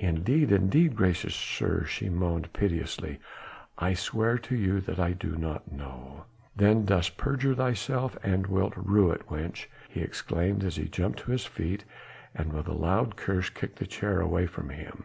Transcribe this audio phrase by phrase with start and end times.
[0.00, 3.20] "Indeed, indeed, gracious sir," she moaned piteously,
[3.78, 6.24] "I swear to you that I do not know."
[6.56, 11.30] "Then dost perjure thyself and wilt rue it, wench," he exclaimed as he jumped to
[11.30, 11.84] his feet,
[12.34, 15.04] and with a loud curse kicked the chair away from him.